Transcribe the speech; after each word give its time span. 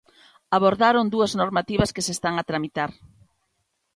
Abordaron 0.57 1.11
dúas 1.13 1.31
normativas 1.41 1.93
que 1.95 2.05
se 2.05 2.13
están 2.17 2.35
a 2.37 2.47
tramitar. 2.49 2.91